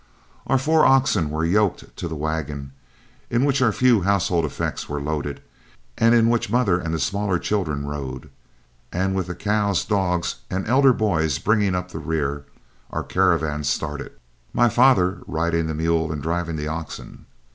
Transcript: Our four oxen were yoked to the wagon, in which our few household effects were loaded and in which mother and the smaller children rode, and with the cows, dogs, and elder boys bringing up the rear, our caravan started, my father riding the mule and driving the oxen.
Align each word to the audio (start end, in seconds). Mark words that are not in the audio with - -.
Our 0.47 0.57
four 0.57 0.83
oxen 0.83 1.29
were 1.29 1.45
yoked 1.45 1.95
to 1.97 2.07
the 2.07 2.15
wagon, 2.15 2.71
in 3.29 3.45
which 3.45 3.61
our 3.61 3.71
few 3.71 4.01
household 4.01 4.45
effects 4.45 4.89
were 4.89 4.99
loaded 4.99 5.43
and 5.95 6.15
in 6.15 6.27
which 6.27 6.49
mother 6.49 6.79
and 6.79 6.91
the 6.91 6.97
smaller 6.99 7.37
children 7.37 7.85
rode, 7.85 8.31
and 8.91 9.13
with 9.13 9.27
the 9.27 9.35
cows, 9.35 9.85
dogs, 9.85 10.37
and 10.49 10.65
elder 10.67 10.91
boys 10.91 11.37
bringing 11.37 11.75
up 11.75 11.91
the 11.91 11.99
rear, 11.99 12.45
our 12.89 13.03
caravan 13.03 13.63
started, 13.63 14.13
my 14.53 14.69
father 14.69 15.19
riding 15.27 15.67
the 15.67 15.75
mule 15.75 16.11
and 16.11 16.23
driving 16.23 16.55
the 16.55 16.67
oxen. 16.67 17.27